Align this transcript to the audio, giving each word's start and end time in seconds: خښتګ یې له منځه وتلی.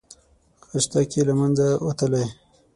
خښتګ 0.67 1.09
یې 1.15 1.23
له 1.27 1.33
منځه 1.39 1.67
وتلی. 1.85 2.25